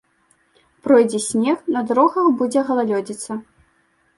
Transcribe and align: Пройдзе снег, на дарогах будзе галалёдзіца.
Пройдзе 0.87 1.19
снег, 1.27 1.59
на 1.75 1.81
дарогах 1.91 2.31
будзе 2.41 2.59
галалёдзіца. 2.71 3.39